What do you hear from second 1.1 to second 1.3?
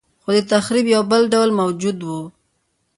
بل